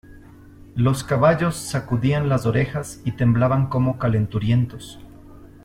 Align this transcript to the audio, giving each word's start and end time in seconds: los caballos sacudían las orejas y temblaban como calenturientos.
los 0.73 1.03
caballos 1.03 1.55
sacudían 1.55 2.27
las 2.27 2.47
orejas 2.47 3.01
y 3.05 3.11
temblaban 3.11 3.67
como 3.67 3.99
calenturientos. 3.99 4.97